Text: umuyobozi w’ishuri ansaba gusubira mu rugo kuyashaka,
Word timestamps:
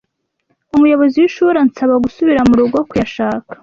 umuyobozi 0.75 1.15
w’ishuri 1.19 1.57
ansaba 1.63 1.95
gusubira 2.05 2.41
mu 2.47 2.53
rugo 2.59 2.77
kuyashaka, 2.89 3.51